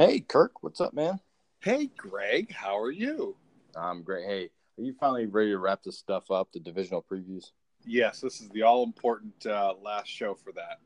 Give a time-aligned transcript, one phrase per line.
[0.00, 1.20] Hey, Kirk, what's up, man?
[1.60, 3.36] Hey, Greg, how are you?
[3.76, 4.24] I'm great.
[4.24, 4.48] Hey,
[4.78, 7.50] are you finally ready to wrap this stuff up, the divisional previews?
[7.84, 10.78] Yes, this is the all important uh, last show for that.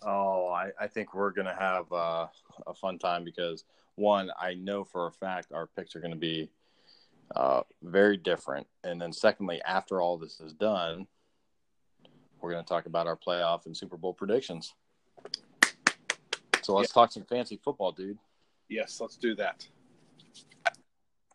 [0.00, 2.28] Oh, I, I think we're going to have uh,
[2.66, 3.64] a fun time because,
[3.96, 6.48] one, I know for a fact our picks are going to be
[7.36, 8.66] uh, very different.
[8.82, 11.06] And then, secondly, after all this is done,
[12.40, 14.72] we're going to talk about our playoff and Super Bowl predictions.
[16.62, 18.16] So let's talk some fancy football, dude.
[18.68, 19.66] Yes, let's do that.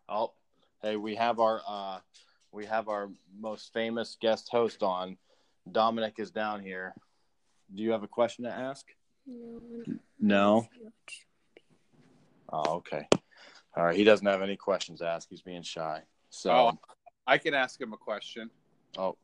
[0.07, 0.33] Oh,
[0.81, 1.99] hey, we have our uh,
[2.51, 3.09] we have our
[3.39, 5.17] most famous guest host on.
[5.71, 6.93] Dominic is down here.
[7.73, 8.85] Do you have a question to ask?
[9.25, 9.83] No.
[10.19, 10.67] No.
[12.51, 13.07] Oh, okay.
[13.75, 13.95] All right.
[13.95, 15.27] He doesn't have any questions to ask.
[15.29, 16.03] He's being shy.
[16.29, 16.77] So, Oh,
[17.25, 18.51] I can ask him a question.
[18.97, 19.15] oh,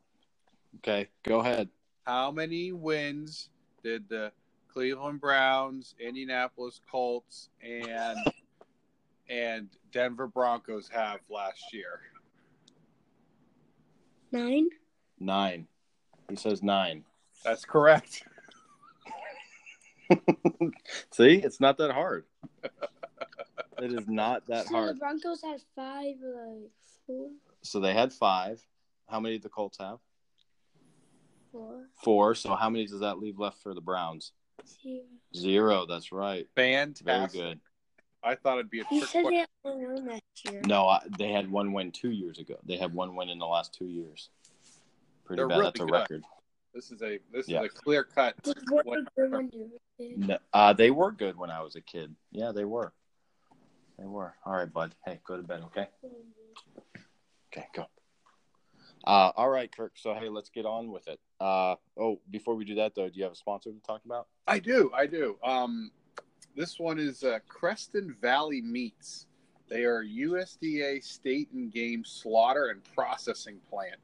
[0.78, 1.08] okay.
[1.22, 1.68] Go ahead.
[2.06, 3.50] How many wins
[3.84, 4.32] did the
[4.72, 8.18] Cleveland Browns, Indianapolis Colts, and
[9.28, 12.00] and Denver Broncos have last year?
[14.32, 14.68] Nine?
[15.18, 15.66] Nine.
[16.28, 17.04] He says nine.
[17.44, 18.22] That's correct.
[21.12, 22.24] See, it's not that hard.
[23.82, 24.90] it is not that so hard.
[24.90, 26.70] the Broncos had five, like
[27.06, 27.30] four,
[27.62, 28.60] So they had five.
[29.08, 29.98] How many did the Colts have?
[31.50, 32.34] four, Four.
[32.36, 34.32] So how many does that leave left for the Browns?
[34.68, 35.04] Zero.
[35.34, 35.86] Zero.
[35.86, 36.46] That's right.
[36.54, 37.00] Banned.
[37.04, 37.60] Very good.
[38.22, 39.30] I thought it'd be a You trick said question.
[39.30, 40.62] they had one win last year.
[40.66, 42.56] No, I, they had one win two years ago.
[42.66, 44.28] They had one win in the last two years.
[45.24, 45.54] Pretty They're bad.
[45.56, 45.92] really That's a good.
[45.92, 46.24] record.
[46.74, 47.62] This is a this Yeah.
[47.62, 48.40] is a clear cut.
[48.42, 49.58] Did what What- the good one do?
[49.72, 49.80] with
[50.10, 50.18] it?
[50.18, 52.14] No, uh, they were good when I was a kid.
[52.30, 52.92] Yeah, they were.
[53.98, 54.34] They were.
[54.44, 54.94] All right, bud.
[55.04, 55.88] Hey, go to bed, okay?
[57.52, 57.86] Okay, go.
[59.04, 59.92] Uh, all right, Kirk.
[59.94, 61.18] So, hey, let's get on with it.
[61.40, 64.26] Uh, oh, before we do that, though, do you have a sponsor to talk about?
[64.46, 65.36] I do, I do.
[65.42, 65.90] Um,
[66.56, 69.26] this one is uh, Creston Valley Meats.
[69.68, 73.96] They are USDA state and game slaughter and processing plant.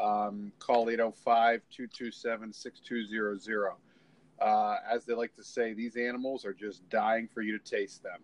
[0.00, 3.72] Um, call 805 227 6200.
[4.40, 8.02] Uh, As they like to say, these animals are just dying for you to taste
[8.02, 8.20] them.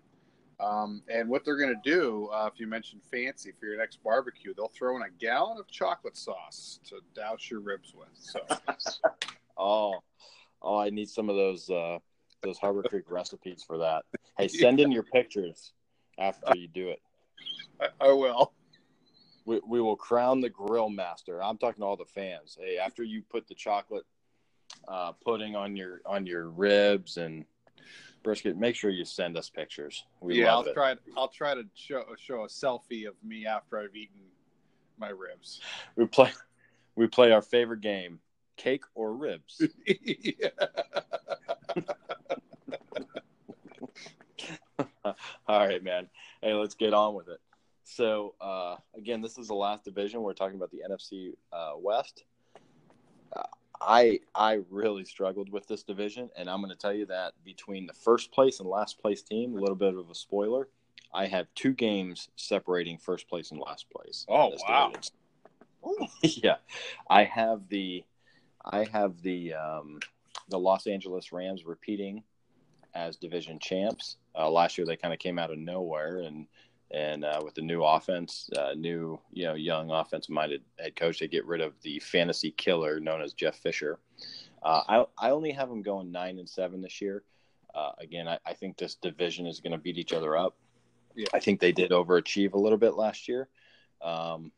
[0.61, 4.03] Um, and what they're going to do, uh, if you mention fancy for your next
[4.03, 8.09] barbecue, they'll throw in a gallon of chocolate sauce to douse your ribs with.
[8.15, 8.41] So
[9.61, 10.03] Oh,
[10.63, 11.99] oh, I need some of those uh,
[12.43, 14.05] those Harbor Creek recipes for that.
[14.39, 15.73] Hey, send in your pictures
[16.19, 17.01] after you do it.
[17.81, 18.53] I, I will.
[19.45, 21.43] We, we will crown the grill master.
[21.43, 22.57] I'm talking to all the fans.
[22.59, 24.05] Hey, after you put the chocolate
[24.89, 27.45] uh, pudding on your on your ribs and
[28.23, 30.05] brisket, make sure you send us pictures.
[30.21, 30.75] We yeah, love I'll it.
[30.75, 30.97] try.
[31.17, 34.21] I'll try to show show a selfie of me after I've eaten
[34.99, 35.61] my ribs.
[35.97, 36.31] We play
[36.97, 38.21] we play our favorite game,
[38.57, 39.63] cake or ribs.
[45.05, 46.09] All right, man.
[46.43, 47.41] Hey, let's get on with it.
[47.85, 50.23] So, uh, again, this is the last division.
[50.23, 52.25] We're talking about the NFC uh, West.
[53.35, 53.43] Uh,
[53.81, 57.87] I I really struggled with this division, and I'm going to tell you that between
[57.87, 60.69] the first place and last place team, a little bit of a spoiler,
[61.13, 64.27] I have two games separating first place and last place.
[64.29, 64.93] Oh, wow.
[66.23, 66.57] yeah,
[67.09, 68.05] I have the
[68.65, 70.01] I have the um,
[70.49, 72.23] the Los Angeles Rams repeating
[72.95, 74.17] as division champs.
[74.37, 76.47] Uh, last year they kind of came out of nowhere and
[76.93, 81.21] and uh, with the new offense, uh, new you know young offensive minded head coach,
[81.21, 83.99] they get rid of the fantasy killer known as Jeff Fisher.
[84.63, 87.23] Uh, I I only have them going nine and seven this year.
[87.75, 90.57] Uh, again, I, I think this division is going to beat each other up.
[91.15, 91.29] Yeah.
[91.33, 93.49] I think they did overachieve a little bit last year.
[94.03, 94.51] Um,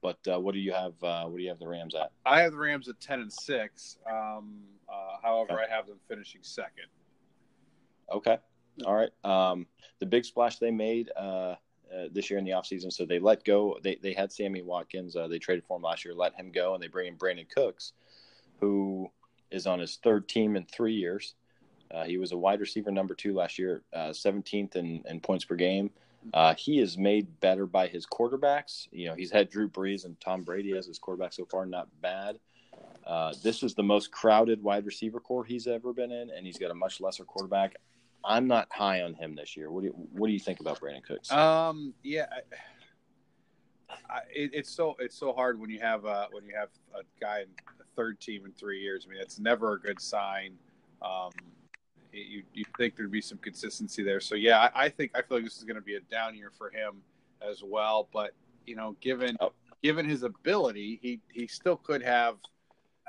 [0.00, 0.94] but uh, what do you have?
[1.02, 2.12] Uh, what do you have the Rams at?
[2.24, 3.98] I have the Rams at ten and six.
[4.10, 5.64] Um, uh, however, Okay.
[5.70, 6.86] I have them finishing second.
[8.10, 8.38] Okay.
[8.84, 9.10] All right.
[9.24, 9.66] Um,
[10.00, 11.10] the big splash they made
[11.94, 13.78] uh, this year in the offseason, so they let go.
[13.82, 15.16] They, they had Sammy Watkins.
[15.16, 17.48] Uh, they traded for him last year, let him go, and they bring in Brandin
[17.48, 17.92] Cooks,
[18.60, 19.10] who
[19.50, 21.34] is on his third team in three years.
[21.90, 25.44] Uh, he was a wide receiver number two last year, uh, 17th in, in points
[25.44, 25.90] per game.
[26.32, 28.88] Uh, he is made better by his quarterbacks.
[28.90, 31.88] You know, he's had Drew Brees and Tom Brady as his quarterback so far, not
[32.00, 32.38] bad.
[33.06, 36.58] Uh, this is the most crowded wide receiver corps he's ever been in, and he's
[36.58, 37.76] got a much lesser quarterback.
[38.26, 39.70] I'm not high on him this year.
[39.70, 41.30] What do you, what do you think about Brandin Cooks?
[41.30, 42.26] Um, yeah,
[43.90, 46.68] I, I, it, it's so it's so hard when you have uh, when you have
[46.94, 47.48] a guy in
[47.78, 49.06] the third team in three years.
[49.06, 50.54] I mean, it's never a good sign.
[51.02, 51.30] Um,
[52.12, 54.20] you you think there'd be some consistency there.
[54.20, 56.34] So yeah, I, I think I feel like this is going to be a down
[56.36, 57.02] year for him
[57.46, 58.08] as well.
[58.12, 58.32] But
[58.66, 59.52] you know, given Oh.
[59.82, 62.36] given his ability, he he still could have.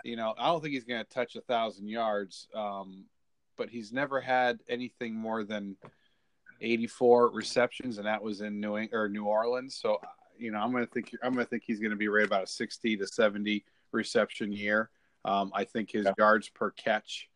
[0.03, 2.47] You know, I don't think he's going to touch a thousand yards.
[2.53, 3.06] Um,
[3.57, 5.75] but he's never had anything more than
[6.62, 9.75] 84 receptions, and that was in New Eng- or New Orleans.
[9.75, 10.00] So,
[10.38, 12.98] you know, I'm gonna think I'm gonna think he's gonna be right about a 60
[12.98, 14.90] to 70 reception year.
[15.24, 16.13] Um, I think his Yeah.
[16.18, 17.30] yards per catch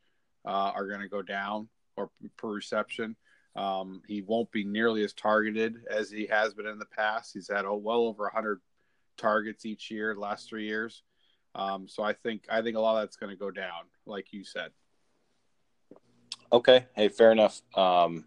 [0.45, 1.67] uh, are going to go down
[1.97, 3.15] or per reception.
[3.55, 7.33] Um, he won't be nearly as targeted as he has been in the past.
[7.33, 8.61] He's had oh, well over 100
[9.17, 11.03] targets each year, the last three years.
[11.55, 14.31] Um, so I think I think a lot of that's going to go down, like
[14.31, 14.71] you said.
[16.51, 17.61] Okay, hey, fair enough.
[17.75, 18.25] Um,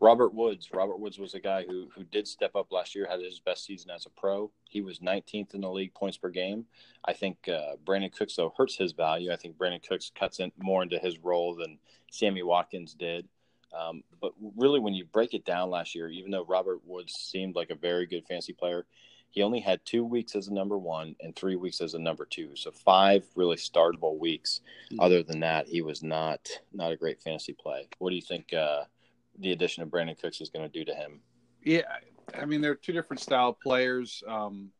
[0.00, 0.70] Robert Woods.
[0.72, 3.64] Robert Woods was a guy who who did step up last year, had his best
[3.64, 4.50] season as a pro.
[4.68, 6.66] He was 19th in the league points per game.
[7.04, 9.32] I think uh, Brandin Cooks though hurts his value.
[9.32, 11.78] I think Brandin Cooks cuts in more into his role than
[12.10, 13.28] Sammy Watkins did.
[13.72, 17.54] Um, but really, when you break it down last year, even though Robert Woods seemed
[17.54, 18.84] like a very good fantasy player,
[19.32, 22.26] he only had two weeks as a number one and three weeks as a number
[22.26, 22.54] two.
[22.54, 24.60] So five really startable weeks.
[24.92, 24.98] Mhm.
[25.00, 27.88] Other than that, he was not not a great fantasy play.
[27.98, 28.84] What do you think uh,
[29.38, 31.22] the addition of Brandin Cooks is going to do to him?
[31.64, 31.82] Yeah,
[32.34, 34.22] I mean they're two different style players.
[34.28, 34.70] Um,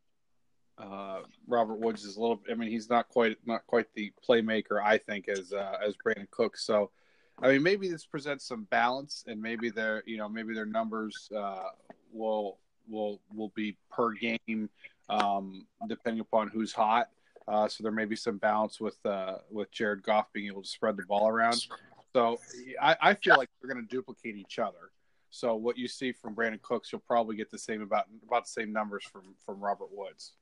[0.76, 2.40] uh, Robert Woods is a little.
[2.50, 6.30] I mean, he's not quite not quite the playmaker I think as uh, as Brandin
[6.30, 6.58] Cook.
[6.58, 6.90] So,
[7.38, 11.30] I mean, maybe this presents some balance, and maybe their you know maybe their numbers
[11.34, 11.68] uh,
[12.12, 12.58] will
[12.88, 14.68] will will be per game
[15.08, 17.08] um, depending upon who's hot.
[17.48, 20.68] Uh, so there may be some balance with uh, with Jared Goff being able to
[20.68, 21.66] spread the ball around.
[22.12, 22.38] So
[22.80, 24.90] I, I feel like they're going to duplicate each other.
[25.30, 28.50] So what you see from Brandin Cooks, you'll probably get the same about about the
[28.50, 30.32] same numbers from from Robert Woods.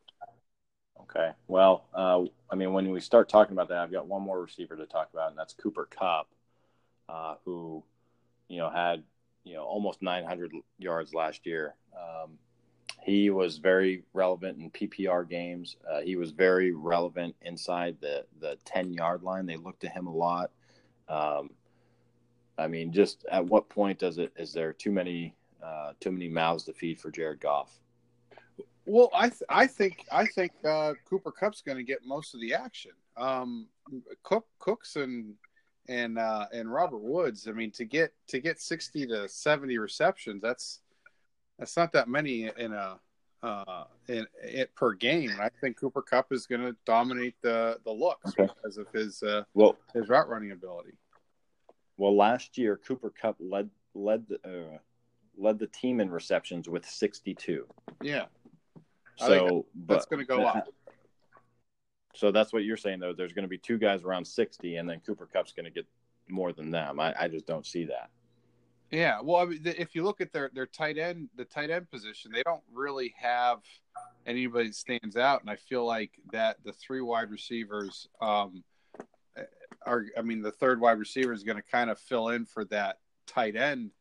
[1.03, 1.31] Okay.
[1.49, 4.77] Well, uh, I mean, when we start talking about that, I've got one more receiver
[4.77, 6.29] to talk about, and that's Cooper Kupp,
[7.09, 7.83] uh, who,
[8.49, 9.03] you know, had
[9.45, 11.75] you know almost 900 yards last year.
[11.97, 12.39] Um,
[13.03, 15.77] he was very relevant in PPR games.
[15.91, 19.47] Uh, he was very relevant inside the the 10 yard line.
[19.47, 20.51] They looked to him a lot.
[21.09, 21.51] Um,
[22.59, 26.29] I mean, just at what point does it is there too many uh, too many
[26.29, 27.81] mouths to feed for Jared Goff?
[28.87, 32.41] Well, I th- I think I think uh, Cooper Kupp's going to get most of
[32.41, 32.93] the action.
[33.17, 33.67] Um,
[34.23, 35.35] Cook Cooks and
[35.91, 37.49] and uh, and Robert Woods.
[37.49, 40.81] I mean, to get to get sixty to seventy receptions, that's
[41.59, 42.99] that's not that many in a
[43.43, 45.31] uh, in it per game.
[45.31, 48.51] And I think Cooper Kupp is going to dominate the the looks Okay.
[48.55, 50.93] because of his uh, Well, his route running ability.
[51.97, 54.37] Well, last year Cooper Kupp led led the
[54.75, 54.79] uh,
[55.37, 57.67] led the team in receptions with 62.
[58.03, 58.27] Yeah,
[59.21, 60.69] I So, that's but going to go up.
[62.15, 63.13] So that's what you're saying, though.
[63.13, 65.87] There's going to be two guys around 60, and then Cooper Kupp's going to get
[66.29, 66.99] more than them.
[67.01, 68.11] I, I just don't see that.
[68.91, 71.89] Yeah, well, I mean, if you look at their their tight end, the tight end
[71.91, 73.61] position, they don't really have
[74.27, 78.65] anybody that stands out, and I feel like that the three wide receivers um,
[79.87, 80.07] are.
[80.19, 82.99] I mean, the third wide receiver is going to kind of fill in for that
[83.29, 83.93] tight end,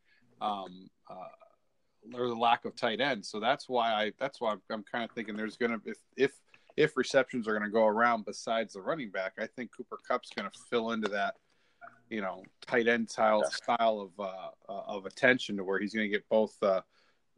[0.42, 3.24] um, uh, or the lack of tight end.
[3.24, 4.12] So that's why I.
[4.20, 6.32] That's why I'm, I'm kind of thinking there's going to be if if
[6.80, 10.30] if receptions are going to go around besides the running back, I think Cooper Kupp's
[10.30, 11.36] going to fill into that
[12.10, 16.10] you know tight end style style of uh, uh, of attention to where he's going
[16.10, 16.82] to get both uh,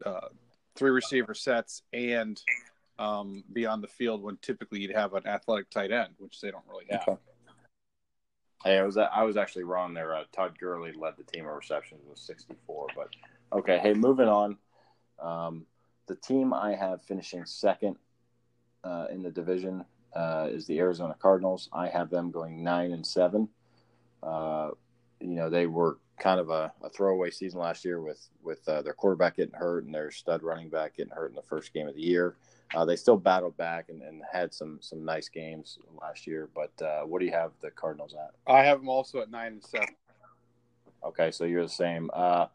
[0.06, 0.28] uh,
[0.76, 2.40] three receiver sets and
[3.00, 6.52] um, be on the field when typically you'd have an athletic tight end, which they
[6.52, 7.02] don't really have.
[7.08, 7.18] Okay.
[8.64, 10.16] Hey, I was I was actually wrong there.
[10.16, 12.88] Uh, Todd Gurley led the team in receptions with 64.
[12.96, 13.10] But
[13.52, 14.58] okay, hey, moving on.
[15.20, 15.66] Um,
[16.08, 17.98] the team I have finishing second
[18.84, 19.86] uh, in the division
[20.16, 21.70] uh, is the Arizona Cardinals.
[21.74, 23.50] I have them going nine and seven.
[24.22, 24.72] Uh,
[25.20, 28.82] you know, they were kind of a, a throwaway season last year with with uh,
[28.82, 31.88] their quarterback getting hurt and their stud running back getting hurt in the first game
[31.88, 32.36] of the year.
[32.74, 36.50] Uh, they still battled back and, and had some some nice games last year.
[36.54, 38.32] But uh, what do you have the Cardinals at?
[38.52, 39.96] I have them also at nine and seven.
[41.04, 42.10] Okay, so you're the same.
[42.14, 42.46] Uh,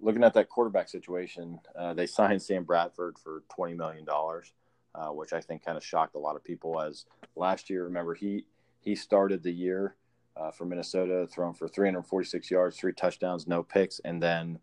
[0.00, 4.52] looking at that quarterback situation, uh, they signed Sam Bradford for twenty million dollars,
[4.94, 6.80] uh, which I think kind of shocked a lot of people.
[6.80, 7.04] As
[7.36, 8.44] last year, remember he
[8.80, 9.96] he started the year
[10.36, 14.58] uh, for Minnesota, throwing for 346 yards, three touchdowns, no picks, and then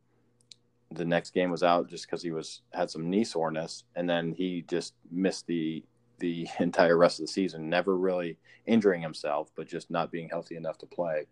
[0.92, 4.34] the next game was out just because he was had some knee soreness, and then
[4.34, 5.84] he just missed the
[6.20, 10.56] the entire rest of the season, never really injuring himself, but just not being healthy
[10.56, 11.28] enough to play.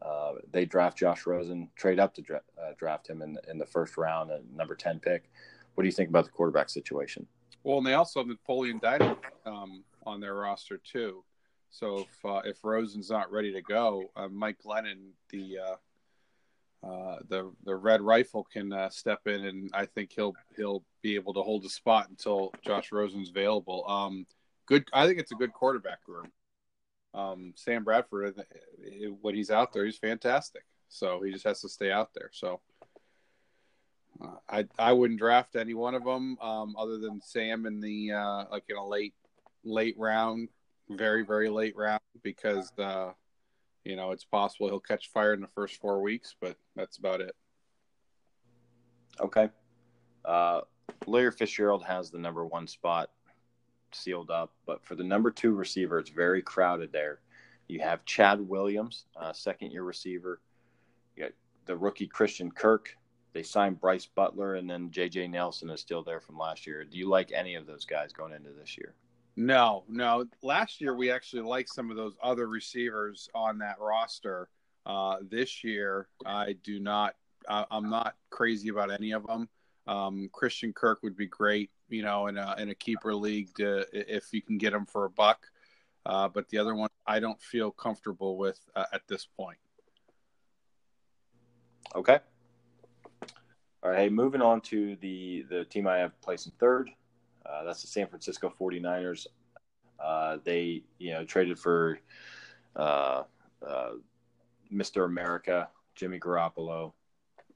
[0.00, 3.58] Uh, they draft Josh Rosen, trade up to dra- uh, draft him in the, in
[3.58, 5.28] the first round, a number ten pick.
[5.74, 7.26] What do you think about the quarterback situation?
[7.68, 11.22] Well, and they also have Napoleon Dynamite um, on their roster too.
[11.68, 17.18] So if uh, if Rosen's not ready to go, uh, Mike Glennon, the uh, uh,
[17.28, 21.34] the the Red Rifle, can uh, step in, and I think he'll he'll be able
[21.34, 23.84] to hold a spot until Josh Rosen's available.
[23.86, 24.24] Um,
[24.64, 26.32] good, I think it's a good quarterback room.
[27.12, 28.34] Um, Sam Bradford,
[29.20, 30.64] when he's out there, he's fantastic.
[30.88, 32.30] So he just has to stay out there.
[32.32, 32.62] So
[34.48, 38.44] I I wouldn't draft any one of them um, other than Sam in the uh,
[38.50, 39.14] like in a late
[39.64, 40.48] late round,
[40.90, 43.12] very very late round because uh,
[43.84, 47.20] you know it's possible he'll catch fire in the first four weeks, but that's about
[47.20, 47.34] it.
[49.20, 49.50] Okay.
[50.24, 50.62] Uh,
[51.06, 53.10] Larry Fitzgerald has the number one spot
[53.92, 57.20] sealed up, but for the number two receiver, it's very crowded there.
[57.68, 60.40] You have Chad Williams, uh, second year receiver.
[61.16, 61.32] You got
[61.66, 62.96] the rookie Christian Kirk.
[63.32, 65.28] They signed Brice Butler, and then J.J.
[65.28, 66.84] Nelson is still there from last year.
[66.84, 68.94] Do you like any of those guys going into this year?
[69.36, 70.24] No, no.
[70.42, 74.48] Last year we actually liked some of those other receivers on that roster.
[74.84, 77.14] Uh, this year, I do not.
[77.48, 79.48] I, I'm not crazy about any of them.
[79.86, 83.86] Um, Christian Kirk would be great, you know, in a in a keeper league to,
[83.92, 85.46] if you can get him for a buck.
[86.04, 89.58] Uh, but the other one, I don't feel comfortable with uh, at this point.
[91.94, 92.18] Okay.
[93.82, 93.98] All right.
[94.00, 96.90] Hey, moving on to the the team I have placing third.
[97.46, 99.28] Uh, that's the San Francisco 49ers.
[99.98, 101.98] Uh, they, you know, traded for
[102.76, 103.22] uh,
[103.66, 103.90] uh,
[104.72, 105.04] Mr.
[105.04, 106.92] America, Jimmy Garoppolo.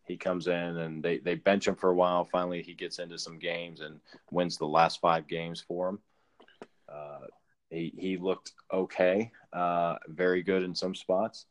[0.07, 2.25] He comes in and they, they bench him for a while.
[2.25, 4.01] Finally, he gets into some games and
[4.31, 5.99] wins the last five games for him.
[6.89, 7.27] Uh,
[7.71, 11.47] he, he looked okay, uh, very good in some spots.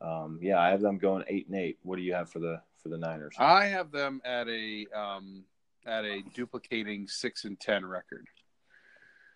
[0.00, 1.78] Um, yeah, I have them going eight and eight.
[1.82, 3.34] What do you have for the for the Niners?
[3.38, 5.42] I have them at a um,
[5.84, 8.28] at a duplicating six and ten record.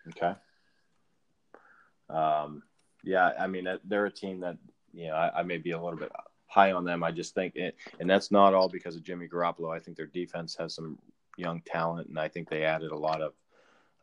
[0.08, 0.34] Okay.
[2.08, 2.62] Um,
[3.02, 4.56] yeah, I mean they're a team that
[4.92, 6.12] you know I, I, may be a little bit
[6.46, 7.02] high on them.
[7.02, 9.74] I just think, it, and that's not all because of Jimmy Garoppolo.
[9.74, 10.98] I think their defense has some
[11.36, 13.32] young talent, and I think they added a lot of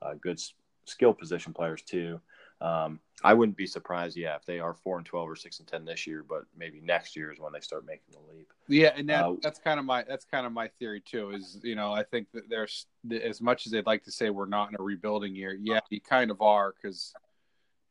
[0.02, 0.40] uh, good
[0.86, 2.20] skill position players too.
[2.62, 5.68] Um, I wouldn't be surprised, yeah, if they are four and twelve or six and
[5.68, 8.52] ten this year, but maybe next year is when they start making the leap.
[8.68, 11.32] Yeah, and that, uh, that's kind of my that's kind of my theory too.
[11.32, 12.86] Is you know I think that there's
[13.24, 16.02] as much as they'd like to say we're not in a rebuilding year, yeah, you
[16.02, 17.14] kind of are because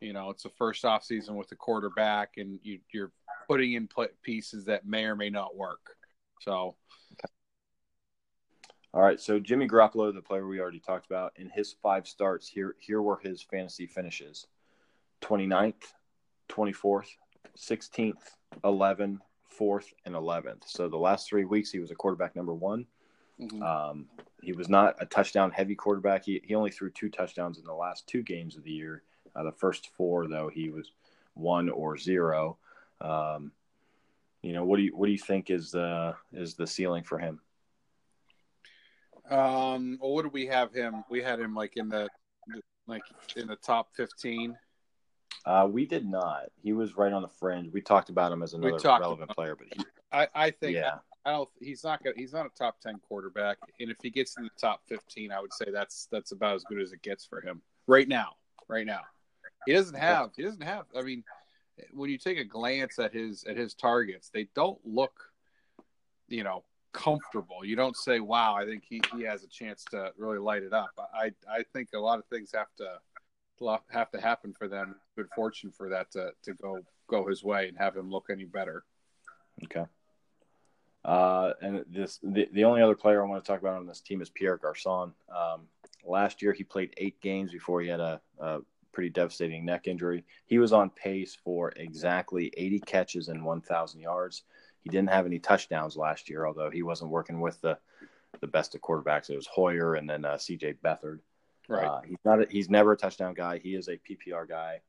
[0.01, 3.13] you know it's the first off season with the quarterback, and you, you're
[3.49, 3.89] putting in
[4.23, 5.97] pieces that may or may not work.
[6.41, 6.77] So.
[8.93, 12.47] All right, so Jimmy Garoppolo, the player we already talked about, in his five starts,
[12.47, 14.47] here here were his fantasy finishes.
[15.23, 15.75] 29th,
[16.49, 17.09] 24th,
[17.57, 18.13] 16th,
[18.63, 19.19] 11th,
[19.59, 20.65] 4th, and 11th.
[20.67, 22.87] So the last three weeks, he was a quarterback number one.
[23.41, 23.63] Mm-hmm.
[23.63, 24.07] Um,
[24.43, 26.25] he was not a touchdown heavy quarterback.
[26.25, 29.03] He, he only threw two touchdowns in the last two games of the year.
[29.35, 30.93] Uh, the first four, though, he was
[31.35, 32.59] one or zero.
[33.01, 33.53] Um,
[34.43, 37.19] you know, what do you what do you think is the is the ceiling for
[37.19, 37.41] him?
[39.31, 41.03] Um, well, what do we have him?
[41.09, 42.09] We had him like in the
[42.87, 43.03] like
[43.37, 44.57] in the top fifteen.
[45.47, 46.45] Uh, we did not.
[46.63, 47.71] He was right on the fringe.
[47.73, 50.97] We talked about him as another relevant player, but he, I, I think yeah.
[51.27, 51.49] I, don't.
[51.61, 52.03] He's not.
[52.03, 55.31] Gonna, he's not a top ten quarterback, and if he gets in the top fifteen,
[55.31, 58.37] I would say that's that's about as good as it gets for him right now.
[58.69, 59.03] Right now,
[59.67, 60.31] he doesn't have.
[60.35, 60.87] He doesn't have.
[60.97, 61.23] I mean,
[61.93, 65.13] when you take a glance at his at his targets, they don't look,
[66.29, 67.67] you know, comfortable.
[67.67, 70.73] You don't say, "Wow, I think he, he has a chance to really light it
[70.73, 72.99] up." I I think a lot of things have to
[73.91, 74.97] have to happen for them.
[75.17, 78.45] Good fortune for that to, to go go his way and have him look any
[78.45, 78.85] better.
[79.65, 79.85] Okay.
[81.05, 84.01] Uh, and this the, the only other player I want to talk about on this
[84.01, 85.13] team is Pierre Garcon.
[85.35, 85.63] Um,
[86.05, 88.61] last year he played eight games before he had a, a,
[88.93, 90.25] pretty devastating neck injury.
[90.47, 94.45] He was on pace for exactly 80 catches and 1,000 yards.
[94.83, 97.77] He didn't have any touchdowns last year, although he wasn't working with the
[98.41, 99.31] the best of quarterbacks.
[99.31, 100.75] It was Hoyer and then uh, C.J.
[100.85, 101.21] Beathard.
[101.69, 101.87] Right.
[101.87, 102.43] Uh, he's not.
[102.43, 103.59] A, he's never a touchdown guy.
[103.59, 104.81] He is a PPR guy.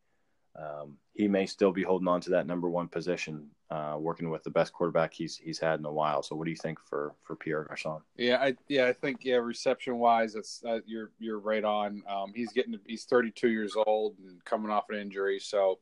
[0.58, 4.44] Um, he may still be holding on to that number one position, uh, working with
[4.44, 6.24] the best quarterback he's he's had in a while.
[6.24, 8.02] So, what do you think for for Pierre Garcon?
[8.18, 12.04] Yeah, I yeah I think yeah reception wise, that's uh, you're you're right on.
[12.08, 15.80] Um, he's getting he's 32 years old and coming off an injury, so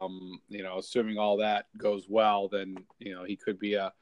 [0.00, 3.92] um, you know, assuming all that goes well, then you know he could be a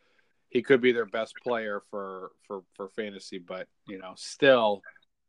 [0.48, 3.38] he could be their best player for for for fantasy.
[3.38, 4.82] But you know, still,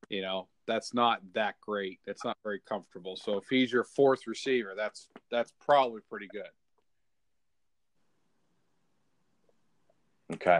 [0.09, 1.99] you know, that's not that great.
[2.05, 3.15] That's not very comfortable.
[3.15, 6.49] So if he's your fourth receiver, that's that's probably pretty good.
[10.33, 10.59] Okay.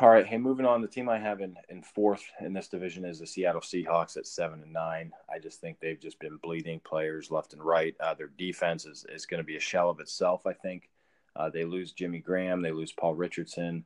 [0.00, 0.26] All right.
[0.26, 0.82] Hey, moving on.
[0.82, 4.26] The team I have in, in fourth in this division is the Seattle Seahawks at
[4.26, 5.12] seven and nine.
[5.30, 7.94] I just think they've just been bleeding players left and right.
[8.00, 10.90] Uh, their defense is, is going to be a shell of itself, I think.
[11.34, 12.62] Uh, they lose Jimmy Graham.
[12.62, 13.84] They lose Paul Richardson.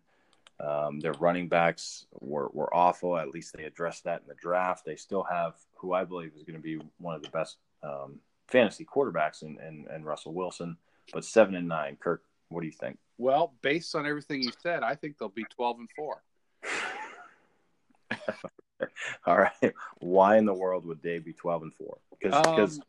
[0.62, 3.16] Um, their running backs were, were awful.
[3.16, 4.84] At least they addressed that in the draft.
[4.84, 8.20] They still have who I believe is going to be one of the best um,
[8.46, 10.76] fantasy quarterbacks in, in, in, Russell Wilson.
[11.14, 12.98] But seven and nine, Kirk, what do you think?
[13.16, 16.22] Well, based on everything you said, I think they'll be twelve and four.
[19.26, 19.72] All right.
[19.98, 21.98] Why in the world would they be 12 and 4?
[22.18, 22.84] Because because Um,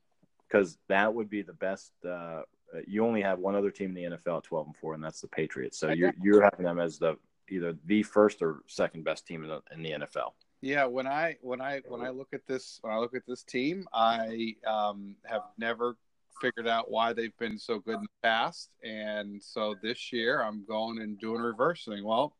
[0.48, 1.94] because that would be the best.
[2.06, 2.42] Uh,
[2.86, 5.22] you only have one other team in the NFL at 12 and 4, and that's
[5.22, 5.78] the Patriots.
[5.78, 7.18] So you're you're having them as the
[7.52, 10.32] either the first or second best team in the, in the NFL.
[10.62, 13.44] Yeah, when I when I when I look at this when I look at this
[13.44, 15.98] team, I um, have never
[16.40, 20.64] figured out why they've been so good in the past, and so this year I'm
[20.66, 22.04] going and doing reverse thing.
[22.04, 22.36] Well,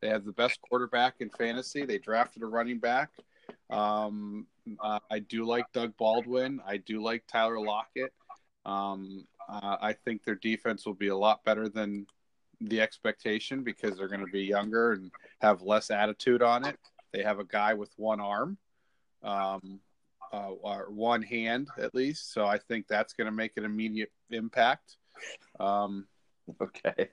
[0.00, 1.84] they have the best quarterback in fantasy.
[1.84, 3.10] They drafted a running back.
[3.70, 4.46] Um,
[4.80, 6.60] uh, I do like Doug Baldwin.
[6.66, 8.12] I do like Tyler Lockett.
[8.64, 12.06] Um, uh, I think their defense will be a lot better than
[12.60, 16.78] the expectation because they're going to be younger and have less attitude on it.
[17.12, 18.58] They have a guy with one arm,
[19.22, 19.80] um,
[20.32, 22.32] uh, or one hand at least.
[22.32, 24.96] So I think that's going to make an immediate impact.
[25.60, 26.06] Um,
[26.60, 27.08] Okay.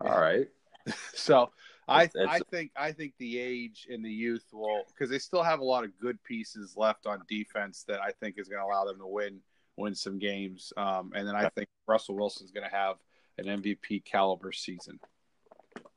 [0.00, 0.48] All right.
[1.14, 1.50] so
[1.88, 5.42] I That's- I think I think the age and the youth will because they still
[5.42, 8.66] have a lot of good pieces left on defense that I think is going to
[8.66, 9.40] allow them to win
[9.76, 10.72] win some games.
[10.76, 12.96] Um, and then I think Russell Wilson's going to have
[13.38, 14.98] an MVP caliber season.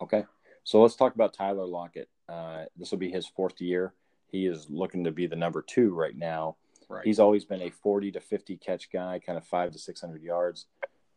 [0.01, 0.25] Okay.
[0.63, 2.09] So let's talk about Tyler Lockett.
[2.27, 3.93] Uh, this will be his fourth year.
[4.27, 6.57] He is looking to be the number two right now.
[6.89, 7.05] Right.
[7.05, 10.65] He's always been a 40 to 50 catch guy, kind of five to 600 yards.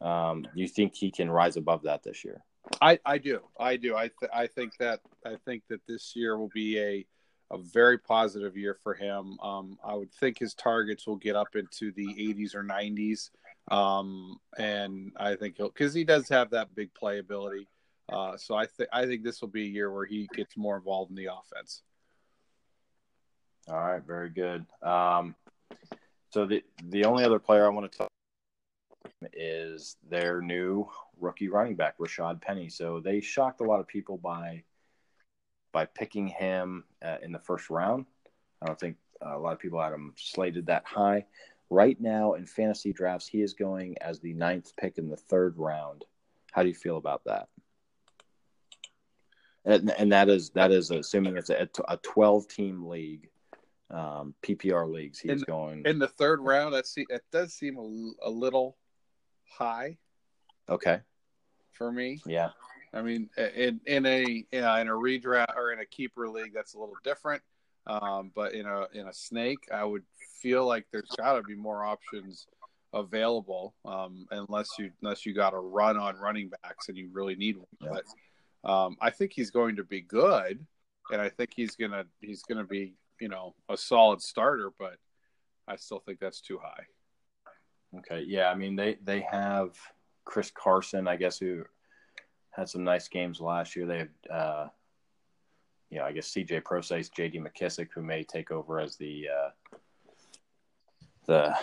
[0.01, 2.43] Um, do you think he can rise above that this year?
[2.81, 3.41] I, I do.
[3.59, 3.97] I do.
[3.97, 7.07] I th- I think that I think that this year will be a
[7.53, 9.39] a very positive year for him.
[9.41, 13.31] Um, I would think his targets will get up into the 80s or 90s,
[13.71, 17.67] um, and I think he'll because he does have that big playability.
[18.13, 20.77] Uh, so I think I think this will be a year where he gets more
[20.77, 21.83] involved in the offense.
[23.69, 24.67] All right, very good.
[24.83, 25.35] Um,
[26.31, 28.09] so the the only other player I want to talk
[29.33, 30.89] is their new
[31.21, 32.69] rookie running back, Rashad Penny.
[32.69, 34.65] So they shocked a lot of people by
[35.73, 38.07] by picking him uh, in the first round.
[38.61, 41.25] I don't think uh, a lot of people had him slated that high.
[41.73, 45.57] Right now in fantasy drafts, he is going as the ninth pick in the third
[45.57, 46.05] round.
[46.53, 47.49] How do you feel about that?
[49.65, 53.31] And, and that is that is assuming it's a, a twelve team league,
[53.91, 55.19] um, PPR leagues.
[55.19, 58.77] He's In- going In the third round, that see it does seem a, a little
[59.49, 59.97] high
[60.69, 61.01] okay.
[61.71, 62.21] for me.
[62.27, 62.51] Yeah,
[62.93, 66.75] I mean, in in a yeah, in a redraft or in a keeper league, that's
[66.75, 67.43] a little different.
[67.87, 70.05] Um, but in a in a snake, I would
[70.41, 72.47] feel like there's got to be more options
[72.93, 77.35] available, um, unless you unless you got a run on running backs and you really
[77.35, 77.67] need one.
[77.81, 77.89] Yeah.
[77.93, 80.65] But um, I think he's going to be good,
[81.11, 84.71] and I think he's gonna he's gonna be you know a solid starter.
[84.79, 84.97] But
[85.67, 86.85] I still think that's too high.
[87.99, 88.49] Okay, yeah.
[88.49, 89.77] I mean, they they have
[90.25, 91.65] Chris Carson, I guess, who
[92.51, 93.87] had some nice games last year.
[93.87, 94.67] They have, uh,
[95.93, 96.61] you know, I guess C.J.
[96.61, 97.39] Prosise, J.D.
[97.39, 99.77] McKissic, who may take over as the uh,
[101.27, 101.55] the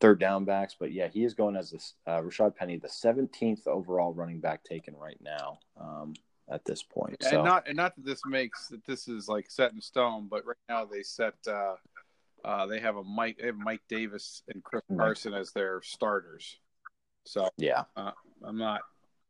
[0.00, 0.76] third down backs.
[0.78, 4.62] But yeah, he is going as this uh, Rashad Penny, the 17th overall running back
[4.62, 6.14] taken right now um,
[6.48, 7.16] at this point.
[7.20, 10.28] So And not and not that this makes that this is like set in stone,
[10.30, 11.74] but right now they set uh,
[12.44, 15.06] uh, they have a Mike they have Mike Davis and Chris Right.
[15.06, 16.58] Carson as their starters.
[17.24, 18.82] So yeah, I'm not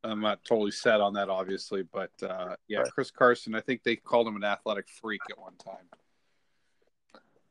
[0.05, 2.93] I'm not totally set on that obviously, but uh, yeah, Right.
[2.93, 3.55] Chris Carson.
[3.55, 5.87] I think they called him an athletic freak at one time.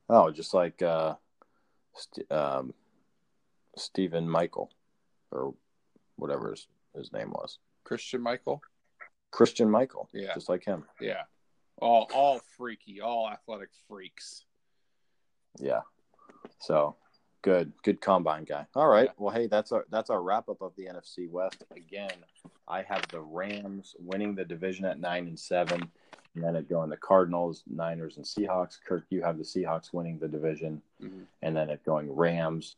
[0.09, 1.15] oh, just like uh,
[1.95, 2.73] St- um,
[3.77, 4.69] Stephen Michael
[5.31, 5.53] or
[6.17, 7.57] whatever his, his name was.
[7.83, 8.61] Christian Michael.
[9.31, 10.33] Christian Michael, Yeah.
[10.33, 10.83] just like him.
[10.99, 11.23] Yeah,
[11.81, 14.43] all all freaky, all athletic freaks.
[15.57, 15.81] Yeah.
[16.59, 16.97] So
[17.41, 18.65] good, good combine guy.
[18.75, 19.05] All right.
[19.05, 19.11] Yeah.
[19.17, 21.63] Well, hey, that's our that's our wrap up of the NFC West.
[21.75, 22.11] Again,
[22.67, 25.89] I have the Rams winning the division at nine and seven,
[26.35, 28.77] and then it going the Cardinals, Niners, and Seahawks.
[28.85, 31.25] Kirk, you have the Seahawks winning the division, Mhm.
[31.41, 32.75] and then it going Rams,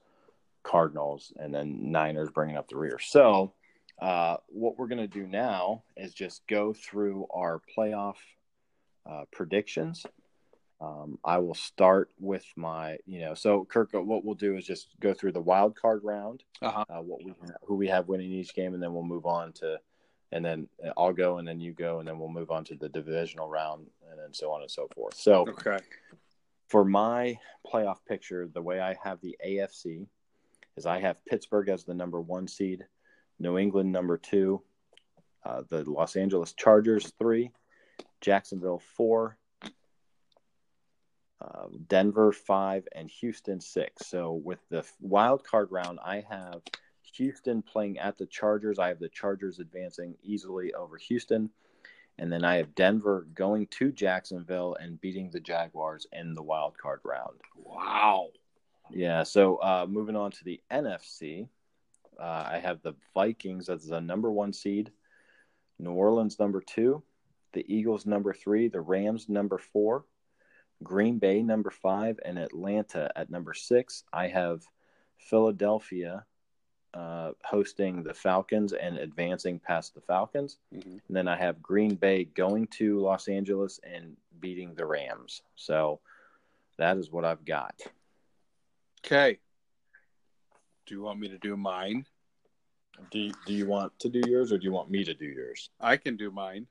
[0.63, 2.99] Cardinals, and then Niners bringing up the rear.
[2.99, 3.53] So.
[4.01, 8.15] Uh, what we're going to do now is just go through our playoff
[9.05, 10.03] uh, predictions.
[10.81, 14.89] Um, I will start with my, you know, so Kirk, what we'll do is just
[14.99, 16.83] go through the wild card round, Uh-huh.
[16.89, 17.33] uh, what we
[17.65, 19.79] who we have winning each game, and then we'll move on to,
[20.33, 22.89] and then I'll go, and then you go, and then we'll move on to the
[22.89, 25.13] divisional round, and then so on and so forth.
[25.15, 25.77] So Okay.
[26.67, 30.05] for my playoff picture, the way I have the AFC
[30.75, 32.85] is I have Pittsburgh as the number one seed,
[33.39, 34.61] New England number two,
[35.45, 37.51] uh, the Los Angeles Chargers three,
[38.21, 39.37] Jacksonville four,
[41.43, 44.07] uh, Denver five, and Houston six.
[44.07, 46.61] So with the wild card round, I have
[47.15, 48.79] Houston playing at the Chargers.
[48.79, 51.49] I have the Chargers advancing easily over Houston.
[52.19, 56.77] And then I have Denver going to Jacksonville and beating the Jaguars in the wild
[56.77, 57.39] card round.
[57.55, 58.29] Wow.
[58.91, 59.23] Yeah.
[59.23, 61.47] So uh, moving on to the NFC,
[62.19, 64.91] uh, I have the Vikings as the number one seed,
[65.79, 67.01] New Orleans number two,
[67.53, 70.05] the Eagles number three, the Rams number four,
[70.83, 74.03] Green Bay number five, and Atlanta at number six.
[74.11, 74.63] I have
[75.17, 76.25] Philadelphia
[76.93, 80.59] uh, hosting the Falcons and advancing past the Falcons.
[80.71, 81.01] Mhm.
[81.07, 85.41] And then I have Green Bay going to Los Angeles and beating the Rams.
[85.55, 86.01] So
[86.77, 87.81] that is what I've got.
[89.03, 89.39] Okay.
[90.85, 92.05] Do you want me to do mine?
[93.09, 95.25] Do you, do you want to do yours or do you want me to do
[95.25, 95.69] yours?
[95.79, 96.67] I can do mine.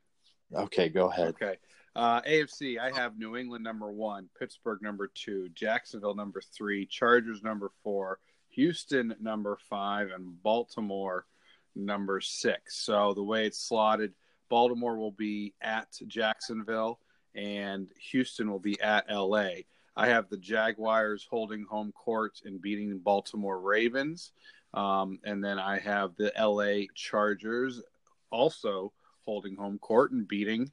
[0.55, 1.29] Okay, go ahead.
[1.31, 1.57] Okay.
[1.95, 7.43] Uh, AFC, I have New England number one, Pittsburgh number two, Jacksonville number three, Chargers
[7.43, 8.19] number four,
[8.51, 11.27] Houston number five, and Baltimore
[11.75, 12.77] number six.
[12.79, 14.15] So the way it's slotted,
[14.49, 16.99] Baltimore will be at Jacksonville
[17.35, 19.49] and Houston will be at LA.
[19.97, 24.33] I have the Jaguars holding home court and beating the Baltimore Ravens.
[24.75, 27.83] Um, and then I have the LA Chargers
[28.31, 28.93] also
[29.25, 30.71] holding home court and beating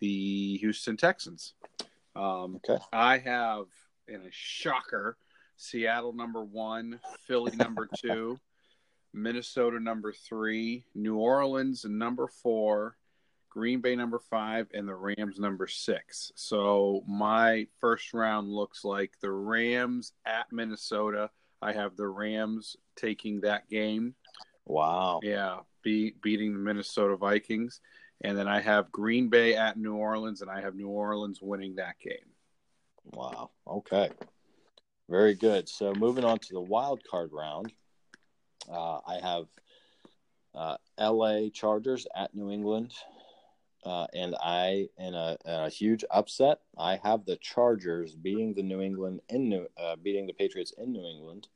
[0.00, 1.54] the Houston Texans.
[2.16, 2.82] Um, Okay.
[2.92, 3.66] I have
[4.08, 5.16] in a shocker
[5.60, 8.38] Seattle number one, Philly number two,
[9.12, 12.96] Minnesota number three, New Orleans number four,
[13.50, 16.32] Green Bay number five, and the Rams number six.
[16.34, 21.30] So my first round looks like the Rams at Minnesota.
[21.60, 24.14] I have the Rams taking that game.
[24.64, 25.20] Wow.
[25.22, 27.80] Yeah, be, beating the Minnesota Vikings.
[28.22, 31.76] And then I have Green Bay at New Orleans, and I have New Orleans winning
[31.76, 32.16] that game.
[33.04, 33.50] Wow.
[33.66, 34.10] Okay.
[35.08, 35.68] Very good.
[35.68, 37.72] So moving on to the wild card round,
[38.70, 39.46] uh, I have
[40.54, 41.50] uh, L.A.
[41.50, 42.92] Chargers at New England,
[43.84, 46.60] uh, and I in a, a huge upset.
[46.78, 50.92] I have the Chargers beating the New England in New uh, beating the Patriots in
[50.92, 51.48] New England,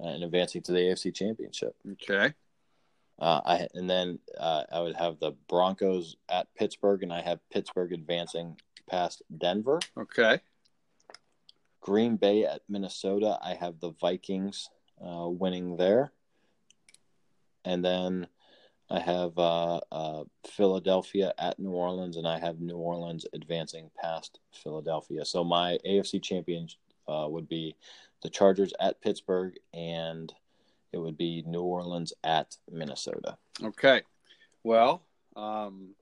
[0.00, 1.74] and advancing to the AFC Championship.
[1.92, 2.34] Okay.
[3.22, 7.38] Uh, I and then uh, I would have the Broncos at Pittsburgh, and I have
[7.52, 8.56] Pittsburgh advancing
[8.90, 9.78] past Denver.
[9.96, 10.40] Okay.
[11.80, 13.38] Green Bay at Minnesota.
[13.40, 14.68] I have the Vikings
[15.00, 16.10] uh, winning there,
[17.64, 18.26] and then
[18.90, 24.40] I have uh, uh, Philadelphia at New Orleans, and I have New Orleans advancing past
[24.52, 25.24] Philadelphia.
[25.24, 26.66] So my AFC champion
[27.06, 27.76] uh, would be
[28.24, 30.32] the Chargers at Pittsburgh, and
[30.92, 33.36] it would be New Orleans at Minnesota.
[33.62, 34.02] Okay.
[34.62, 35.02] Well,
[35.36, 35.94] um,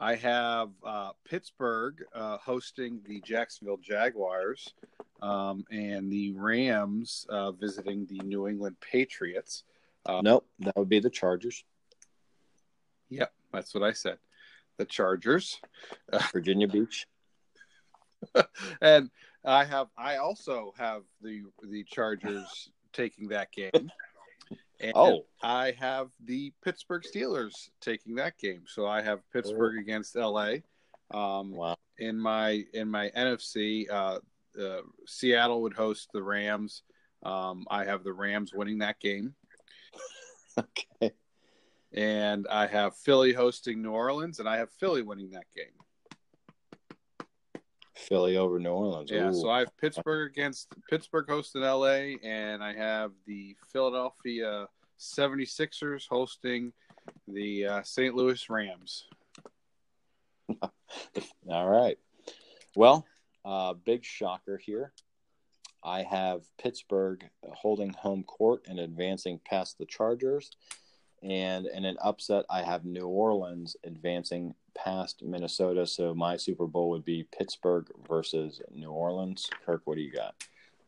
[0.00, 4.74] I have uh, Pittsburgh uh, hosting the Jacksonville Jaguars
[5.22, 9.64] um, and the Rams uh, visiting the New England Patriots.
[10.04, 11.64] Uh, nope, that would be the Chargers.
[13.08, 14.18] Yep, that's what I said.
[14.76, 15.60] The Chargers.
[16.32, 17.06] Virginia Beach.
[18.80, 19.10] and
[19.44, 23.90] I have I also have the the Chargers taking that game.
[24.80, 25.24] And Oh.
[25.42, 28.64] I have the Pittsburgh Steelers taking that game.
[28.66, 30.56] So I have Pittsburgh against LA.
[31.10, 31.76] Um, Wow.
[31.98, 34.18] in my in my NFC, uh,
[34.60, 36.82] uh, Seattle would host the Rams.
[37.22, 39.34] Um, I have the Rams winning that game,
[40.58, 41.12] Okay.
[41.92, 45.72] and I have Philly hosting New Orleans, and I have Philly winning that game.
[47.96, 49.10] Philly over New Orleans.
[49.10, 49.34] Yeah, Ooh.
[49.34, 54.66] so I have Pittsburgh against Pittsburgh hosting LA, and I have the Philadelphia
[54.98, 56.72] 76ers hosting
[57.28, 58.14] the uh, St.
[58.14, 59.06] Louis Rams.
[61.48, 61.98] All right.
[62.74, 63.06] Well,
[63.44, 64.92] uh, big shocker here.
[65.82, 70.50] I have Pittsburgh holding home court and advancing past the Chargers.
[71.22, 75.86] And in an upset, I have New Orleans advancing past Minnesota.
[75.86, 79.48] So my Super Bowl would be Pittsburgh versus New Orleans.
[79.64, 80.34] Kirk, what do you got?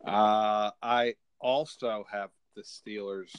[0.07, 3.31] Uh, I also have the Steelers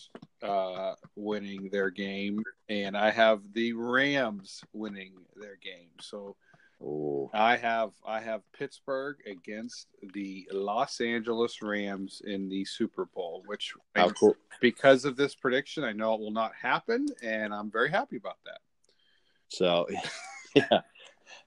[0.42, 5.90] uh, winning their game, and I have the Rams winning their game.
[6.02, 6.36] So
[6.82, 7.30] Ooh.
[7.34, 13.74] I have I have Pittsburgh against the Los Angeles Rams in the Super Bowl, which
[14.18, 14.36] cool.
[14.62, 18.38] because of this prediction, I know it will not happen, and I'm very happy about
[18.46, 18.60] that.
[19.50, 19.88] So,
[20.56, 20.82] yeah.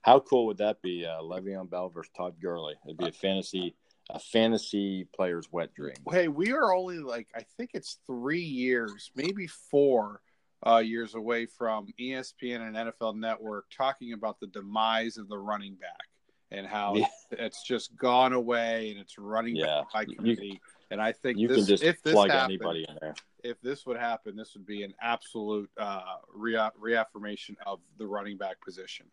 [0.03, 1.05] How cool would that be?
[1.07, 2.75] Uh, Le'Veon Bell versus Todd Gurley.
[2.85, 3.75] It'd be a fantasy,
[4.11, 5.95] a fantasy player's wet dream.
[6.11, 10.21] Hey, we are only like I think it's three years, maybe four
[10.67, 15.75] uh, years away from ESPN and NFL Network talking about the demise of the running
[15.75, 16.09] back
[16.53, 17.07] and how Yeah.
[17.33, 19.83] it's just gone away and it's running Yeah.
[19.83, 20.61] back by committee.
[20.93, 23.15] And I think You this, can just if this plug happened, anybody in there.
[23.43, 26.03] if this would happen, this would be an absolute uh,
[26.35, 29.07] rea- reaffirmation of the running back position.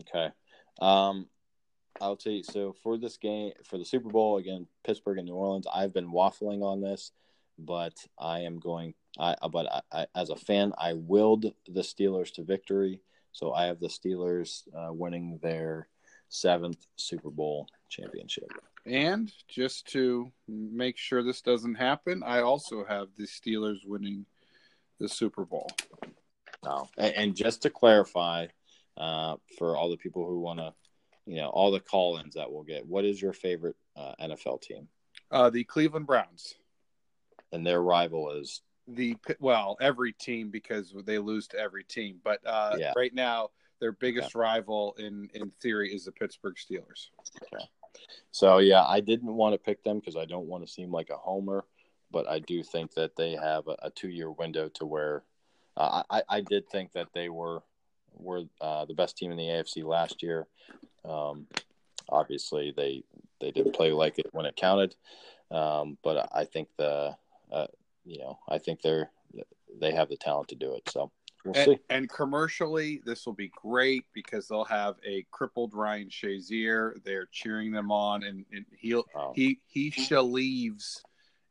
[0.00, 0.28] Okay.
[0.80, 1.26] Um,
[2.00, 2.42] I'll tell you.
[2.42, 6.12] So for this game, for the Super Bowl again, Pittsburgh and New Orleans, I've been
[6.12, 7.12] waffling on this,
[7.58, 8.92] but I am going.
[9.18, 13.00] I but I, I, as a fan, I willed the Steelers to victory.
[13.32, 15.88] So I have the Steelers uh, winning their
[16.28, 18.50] seventh Super Bowl championship.
[18.84, 24.26] And just to make sure this doesn't happen, I also have the Steelers winning
[25.00, 25.68] the Super Bowl.
[26.96, 28.46] And, and just to clarify,
[28.96, 30.72] uh, for all the people who want to,
[31.26, 34.88] you know, all the call-ins that we'll get, what is your favorite uh, NFL team?
[35.30, 36.54] Uh, the Cleveland Browns.
[37.52, 42.40] And their rival is The well, every team because they lose to every team, but
[42.46, 42.92] uh, Yeah.
[42.96, 47.08] right now their biggest rival in in theory is the Pittsburgh Steelers.
[48.30, 51.10] So yeah, I didn't want to pick them because I don't want to seem like
[51.10, 51.64] a homer,
[52.10, 55.22] but I do think that they have a, a two-year window to where
[55.76, 57.62] uh, I, I did think that they were
[58.18, 60.46] were uh, the best team in the AFC last year.
[61.04, 61.46] Um,
[62.08, 63.04] obviously, they
[63.40, 64.94] they didn't play like it when it counted,
[65.50, 67.16] um, but I think the
[67.52, 67.66] uh,
[68.04, 69.10] you know I think they're
[69.80, 70.88] they have the talent to do it.
[70.88, 71.10] So
[71.46, 71.70] we'll see.
[71.72, 77.02] And, and commercially, this will be great because they'll have a crippled Ryan Shazier.
[77.04, 81.02] They're cheering them on, and, and he'll Um, he he shall leaves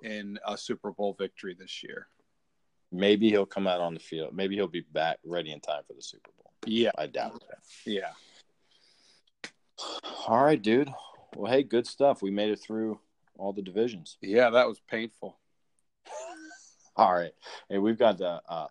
[0.02, 2.08] in a Super Bowl victory this year.
[2.92, 4.34] maybe he'll come out on the field.
[4.36, 6.52] Maybe he'll be back ready in time for the Super Bowl.
[6.66, 7.58] Yeah, I doubt it.
[7.86, 8.12] yeah.
[10.28, 10.90] All right, dude.
[11.36, 12.22] Well, hey, good stuff.
[12.22, 13.00] We made it through
[13.38, 14.18] all the divisions.
[14.22, 15.38] Yeah, that was painful.
[16.96, 17.34] All right,
[17.70, 18.42] and we've got the.
[18.48, 18.68] a,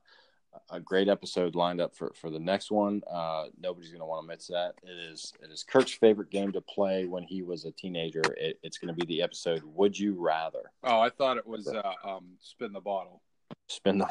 [0.71, 3.03] a great episode lined up for, for the next one.
[3.11, 4.75] Uh, nobody's going to want to miss that.
[4.83, 8.23] It is it is Kirk's favorite game to play when he was a teenager.
[8.37, 11.69] It, it's going to be the episode "Would You Rather." Oh, I thought it was
[11.69, 13.21] uh, um, spin the bottle.
[13.69, 14.11] Spin the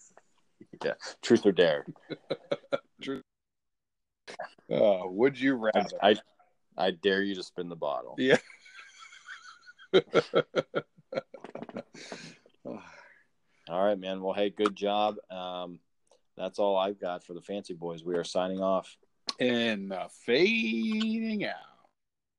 [0.84, 1.86] yeah, truth or dare.
[4.68, 5.96] Uh, would you rather?
[6.02, 6.16] I
[6.76, 8.16] I dare you to spin the bottle.
[8.18, 8.38] Yeah.
[13.68, 14.20] All right, man.
[14.22, 15.16] Well, hey, good job.
[15.30, 15.80] Um,
[16.36, 18.04] that's all I've got for the Fancy Boys.
[18.04, 18.96] We are signing off.
[19.40, 21.54] and uh, fading out.